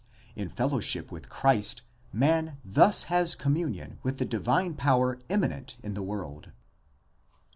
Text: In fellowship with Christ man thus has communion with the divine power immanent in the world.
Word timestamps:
In 0.35 0.49
fellowship 0.49 1.11
with 1.11 1.29
Christ 1.29 1.83
man 2.11 2.57
thus 2.65 3.03
has 3.03 3.35
communion 3.35 3.99
with 4.01 4.17
the 4.17 4.25
divine 4.25 4.73
power 4.73 5.19
immanent 5.29 5.77
in 5.83 5.93
the 5.93 6.01
world. 6.01 6.51